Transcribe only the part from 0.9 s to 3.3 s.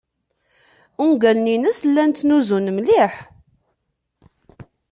Ungalen-nnes llan tnusun mliḥ.